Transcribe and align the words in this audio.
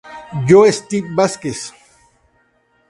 Joe 0.47 0.65
Steve 0.73 1.13
Vásquez. 1.15 1.59